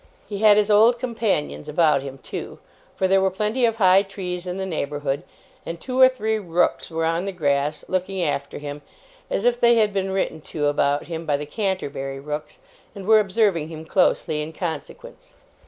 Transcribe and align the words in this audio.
He 0.27 0.39
had 0.39 0.57
his 0.57 0.71
old 0.71 0.97
companions 0.97 1.69
about 1.69 2.01
him, 2.01 2.17
too; 2.17 2.57
for 2.95 3.07
there 3.07 3.21
were 3.21 3.29
plenty 3.29 3.65
of 3.65 3.75
high 3.75 4.01
trees 4.01 4.47
in 4.47 4.57
the 4.57 4.65
neighbourhood, 4.65 5.21
and 5.63 5.79
two 5.79 5.99
or 6.01 6.09
three 6.09 6.39
rooks 6.39 6.89
were 6.89 7.05
on 7.05 7.25
the 7.25 7.31
grass, 7.31 7.85
looking 7.87 8.19
after 8.23 8.57
him, 8.57 8.81
as 9.29 9.45
if 9.45 9.59
they 9.59 9.75
had 9.75 9.93
been 9.93 10.09
written 10.09 10.41
to 10.41 10.65
about 10.65 11.05
him 11.05 11.27
by 11.27 11.37
the 11.37 11.45
Canterbury 11.45 12.19
rooks, 12.19 12.57
and 12.95 13.05
were 13.05 13.19
observing 13.19 13.67
him 13.69 13.85
closely 13.85 14.41
in 14.41 14.53
consequence. 14.53 15.35